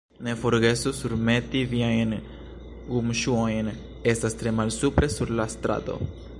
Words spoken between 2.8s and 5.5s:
gumŝuojn; estas tre malpure sur